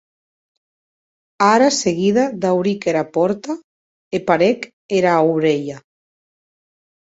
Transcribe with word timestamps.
Ara 1.47 1.67
seguida 1.79 2.23
dauric 2.47 2.89
era 2.95 3.05
pòrta 3.19 3.53
e 4.19 4.23
parèc 4.33 4.59
era 5.03 5.15
aurelha. 5.21 5.77